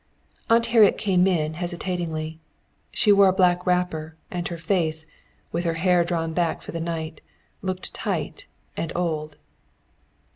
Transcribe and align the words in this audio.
Aunt 0.49 0.65
Harriet 0.65 0.97
came 0.97 1.27
in 1.27 1.53
hesitatingly. 1.53 2.39
She 2.89 3.11
wore 3.11 3.27
a 3.27 3.31
black 3.33 3.67
wrapper, 3.67 4.15
and 4.31 4.47
her 4.47 4.57
face, 4.57 5.05
with 5.51 5.63
her 5.63 5.75
hair 5.75 6.03
drawn 6.03 6.33
back 6.33 6.63
for 6.63 6.71
the 6.71 6.81
night, 6.81 7.21
looked 7.61 7.93
tight 7.93 8.47
and 8.75 8.91
old. 8.95 9.35